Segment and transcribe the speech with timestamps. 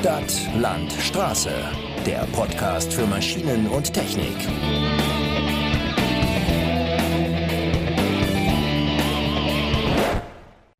[0.00, 1.50] Stadt, Land, Straße.
[2.06, 4.32] Der Podcast für Maschinen und Technik.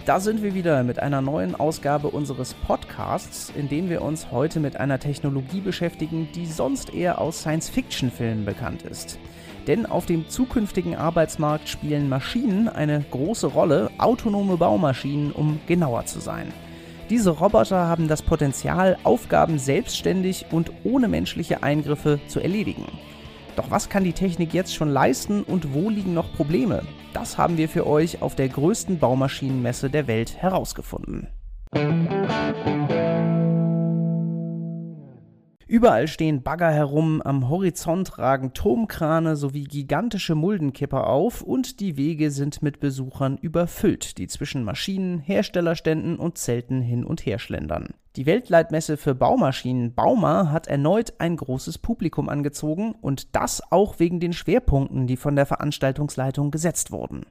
[0.04, 4.60] Da sind wir wieder mit einer neuen Ausgabe unseres Podcasts, in dem wir uns heute
[4.60, 9.18] mit einer Technologie beschäftigen, die sonst eher aus Science-Fiction-Filmen bekannt ist.
[9.66, 16.20] Denn auf dem zukünftigen Arbeitsmarkt spielen Maschinen eine große Rolle, autonome Baumaschinen, um genauer zu
[16.20, 16.52] sein.
[17.10, 22.84] Diese Roboter haben das Potenzial, Aufgaben selbstständig und ohne menschliche Eingriffe zu erledigen.
[23.56, 26.82] Doch was kann die Technik jetzt schon leisten und wo liegen noch Probleme?
[27.14, 31.28] Das haben wir für euch auf der größten Baumaschinenmesse der Welt herausgefunden.
[35.70, 42.30] Überall stehen Bagger herum, am Horizont ragen Turmkrane sowie gigantische Muldenkipper auf und die Wege
[42.30, 47.88] sind mit Besuchern überfüllt, die zwischen Maschinen, Herstellerständen und Zelten hin und her schlendern.
[48.16, 54.20] Die Weltleitmesse für Baumaschinen Bauma hat erneut ein großes Publikum angezogen und das auch wegen
[54.20, 57.26] den Schwerpunkten, die von der Veranstaltungsleitung gesetzt wurden.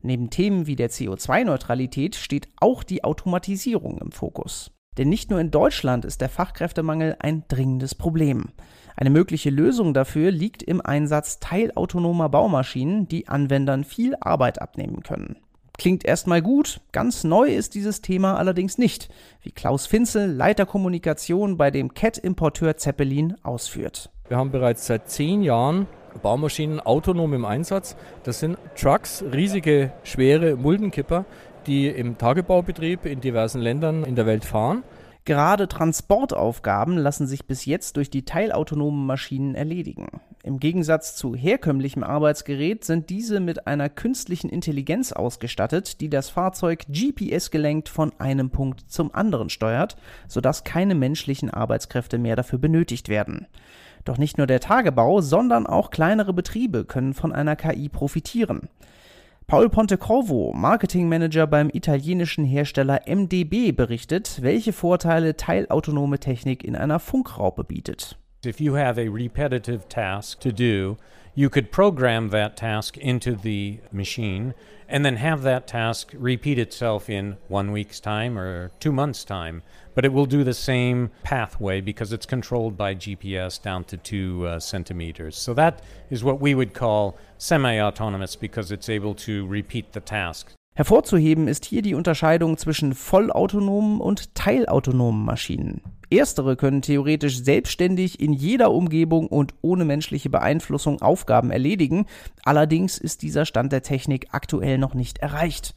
[0.00, 4.73] Neben Themen wie der CO2-Neutralität steht auch die Automatisierung im Fokus.
[4.98, 8.50] Denn nicht nur in Deutschland ist der Fachkräftemangel ein dringendes Problem.
[8.96, 15.36] Eine mögliche Lösung dafür liegt im Einsatz teilautonomer Baumaschinen, die Anwendern viel Arbeit abnehmen können.
[15.76, 19.08] Klingt erstmal gut, ganz neu ist dieses Thema allerdings nicht,
[19.42, 24.10] wie Klaus Finzel, Leiter Kommunikation bei dem CAT-Importeur Zeppelin, ausführt.
[24.28, 25.88] Wir haben bereits seit zehn Jahren
[26.22, 27.96] Baumaschinen autonom im Einsatz.
[28.22, 31.24] Das sind Trucks, riesige, schwere Muldenkipper,
[31.66, 34.82] die im Tagebaubetrieb in diversen Ländern in der Welt fahren.
[35.26, 40.20] Gerade Transportaufgaben lassen sich bis jetzt durch die teilautonomen Maschinen erledigen.
[40.42, 46.84] Im Gegensatz zu herkömmlichem Arbeitsgerät sind diese mit einer künstlichen Intelligenz ausgestattet, die das Fahrzeug
[46.88, 49.96] GPS gelenkt von einem Punkt zum anderen steuert,
[50.28, 53.46] sodass keine menschlichen Arbeitskräfte mehr dafür benötigt werden.
[54.04, 58.68] Doch nicht nur der Tagebau, sondern auch kleinere Betriebe können von einer KI profitieren.
[59.46, 67.62] Paul Pontecorvo, Marketingmanager beim italienischen Hersteller MDB, berichtet, welche Vorteile teilautonome Technik in einer Funkraupe
[67.62, 68.16] bietet.
[68.42, 70.96] If you have a repetitive task to do,
[71.34, 74.54] you could program that task into the machine
[74.88, 79.62] and then have that task repeat itself in one week's time or two months' time.
[79.94, 84.46] But it will do the same pathway because it's controlled by GPS down to two
[84.46, 85.36] uh, centimeters.
[85.36, 90.00] So that is what we would call semi autonomous because it's able to repeat the
[90.00, 90.52] task.
[90.76, 95.82] Hervorzuheben ist hier die Unterscheidung zwischen vollautonomen und teilautonomen Maschinen.
[96.10, 102.06] Erstere können theoretisch selbstständig in jeder Umgebung und ohne menschliche Beeinflussung Aufgaben erledigen,
[102.44, 105.74] allerdings ist dieser Stand der Technik aktuell noch nicht erreicht.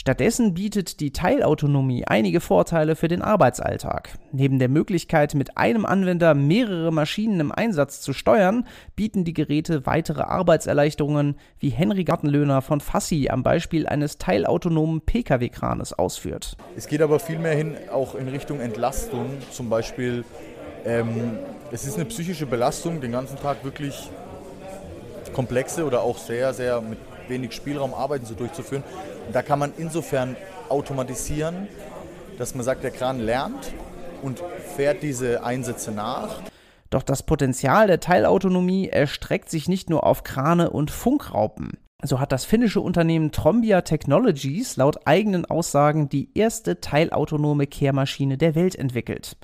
[0.00, 4.16] Stattdessen bietet die Teilautonomie einige Vorteile für den Arbeitsalltag.
[4.30, 8.64] Neben der Möglichkeit, mit einem Anwender mehrere Maschinen im Einsatz zu steuern,
[8.94, 15.92] bieten die Geräte weitere Arbeitserleichterungen, wie Henry Gartenlöhner von Fassi am Beispiel eines teilautonomen Pkw-Kranes
[15.92, 16.56] ausführt.
[16.76, 20.24] Es geht aber vielmehr hin auch in Richtung Entlastung, zum Beispiel
[20.84, 21.38] ähm,
[21.70, 24.10] es ist eine psychische Belastung, den ganzen Tag wirklich
[25.34, 26.98] komplexe oder auch sehr, sehr mit
[27.28, 28.82] wenig Spielraum Arbeiten so durchzuführen.
[29.32, 30.36] Da kann man insofern
[30.68, 31.68] automatisieren,
[32.38, 33.72] dass man sagt, der Kran lernt
[34.22, 34.42] und
[34.76, 36.40] fährt diese Einsätze nach.
[36.90, 41.78] Doch das Potenzial der Teilautonomie erstreckt sich nicht nur auf Krane und Funkraupen.
[42.04, 48.54] So hat das finnische Unternehmen Trombia Technologies laut eigenen Aussagen die erste teilautonome Kehrmaschine der
[48.54, 49.36] Welt entwickelt.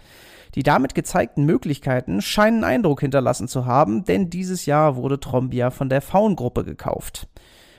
[0.55, 5.89] Die damit gezeigten Möglichkeiten scheinen Eindruck hinterlassen zu haben, denn dieses Jahr wurde Trombia von
[5.89, 7.27] der Faun-Gruppe gekauft.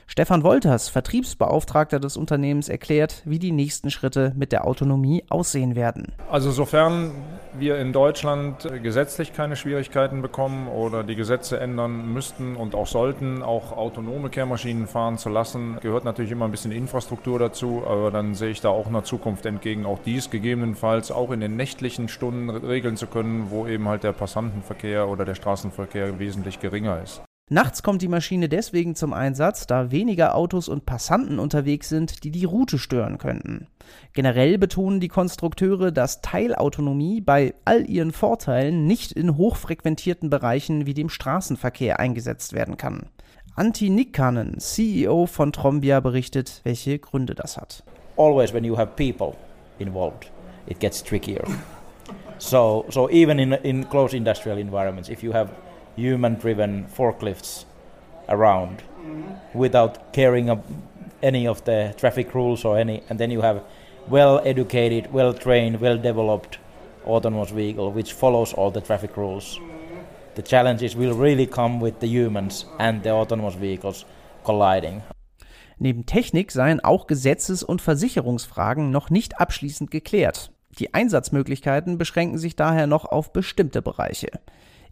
[0.08, 6.12] Stefan Wolters, Vertriebsbeauftragter des Unternehmens, erklärt, wie die nächsten Schritte mit der Autonomie aussehen werden.
[6.30, 7.10] Also sofern
[7.58, 13.42] wir in Deutschland gesetzlich keine Schwierigkeiten bekommen oder die Gesetze ändern müssten und auch sollten,
[13.42, 18.34] auch autonome Kehrmaschinen fahren zu lassen, gehört natürlich immer ein bisschen Infrastruktur dazu, aber dann
[18.34, 22.48] sehe ich da auch einer Zukunft entgegen, auch dies gegebenenfalls auch in den nächtlichen Stunden
[22.48, 27.22] regeln zu können, wo eben halt der Passantenverkehr oder der Straßenverkehr wesentlich geringer ist.
[27.48, 32.32] Nachts kommt die Maschine deswegen zum Einsatz, da weniger Autos und Passanten unterwegs sind, die
[32.32, 33.68] die Route stören könnten.
[34.14, 40.94] Generell betonen die Konstrukteure, dass Teilautonomie bei all ihren Vorteilen nicht in hochfrequentierten Bereichen wie
[40.94, 43.10] dem Straßenverkehr eingesetzt werden kann.
[43.54, 47.84] Antti Nikkanen, CEO von Trombia, berichtet, welche Gründe das hat.
[48.16, 49.36] Always when you have people
[49.78, 50.32] involved,
[50.66, 51.44] it gets trickier.
[52.38, 55.48] So, so even in, in close industrial environments, if you have
[55.96, 57.64] human driven forklifts
[58.28, 58.82] around
[59.54, 60.60] without caring of
[61.22, 63.62] any of the traffic rules or any and then you have
[64.08, 66.58] well educated well trained well developed
[67.06, 69.60] autonomous vehicle which follows all the traffic rules.
[70.34, 74.04] The challenges will really come with the humans and the autonomous vehicles
[74.44, 75.02] colliding.
[75.78, 80.50] Neben Technik seien auch Gesetzes- und Versicherungsfragen noch nicht abschließend geklärt.
[80.78, 84.28] Die Einsatzmöglichkeiten beschränken sich daher noch auf bestimmte Bereiche.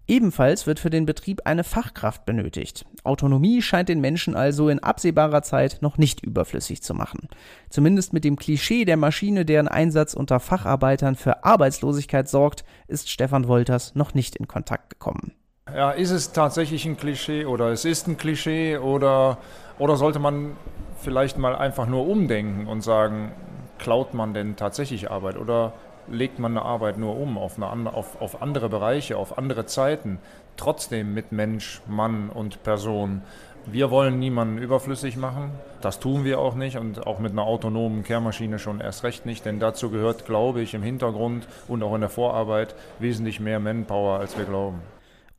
[0.07, 2.85] Ebenfalls wird für den Betrieb eine Fachkraft benötigt.
[3.05, 7.29] Autonomie scheint den Menschen also in absehbarer Zeit noch nicht überflüssig zu machen.
[7.71, 13.49] Zumindest mit dem Klischee der Maschine, deren Einsatz unter Facharbeitern für Arbeitslosigkeit sorgt, ist Stefan
[13.49, 15.33] Wolters noch nicht in Kontakt gekommen.
[15.75, 19.39] Ja, ist es tatsächlich ein Klischee oder es ist ein Klischee oder,
[19.79, 20.57] oder sollte man
[21.01, 23.33] vielleicht mal einfach nur umdenken und sagen,
[23.79, 25.73] klaut man denn tatsächlich Arbeit oder
[26.09, 30.19] legt man eine Arbeit nur um auf, eine, auf, auf andere Bereiche, auf andere Zeiten,
[30.57, 33.23] trotzdem mit Mensch, Mann und Person.
[33.67, 35.51] Wir wollen niemanden überflüssig machen.
[35.81, 39.47] Das tun wir auch nicht und auch mit einer autonomen Kehrmaschine schon erst recht nicht,
[39.47, 44.19] denn dazu gehört, glaube ich, im Hintergrund und auch in der Vorarbeit wesentlich mehr Manpower,
[44.19, 44.81] als wir glauben.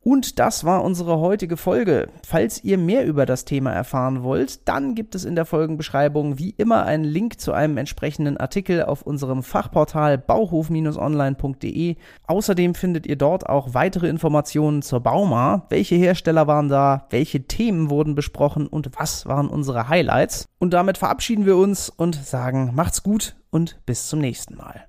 [0.06, 2.06] Und das war unsere heutige Folge.
[2.24, 6.50] Falls ihr mehr über das Thema erfahren wollt, dann gibt es in der Folgenbeschreibung wie
[6.50, 11.96] immer einen Link zu einem entsprechenden Artikel auf unserem Fachportal bauhof-online.de.
[12.28, 15.66] Außerdem findet ihr dort auch weitere Informationen zur Bauma.
[15.70, 17.08] Welche Hersteller waren da?
[17.10, 18.68] Welche Themen wurden besprochen?
[18.68, 20.46] Und was waren unsere Highlights?
[20.60, 24.86] Und damit verabschieden wir uns und sagen, macht's gut und bis zum nächsten Mal.